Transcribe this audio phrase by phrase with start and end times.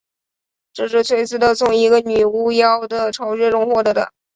[0.73, 4.11] 这是崔斯特从一个女巫妖的巢穴中夺得的。